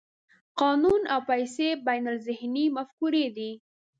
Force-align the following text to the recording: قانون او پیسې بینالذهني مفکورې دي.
قانون 0.61 1.01
او 1.13 1.19
پیسې 1.29 1.67
بینالذهني 1.87 2.65
مفکورې 2.77 3.25
دي. 3.37 3.51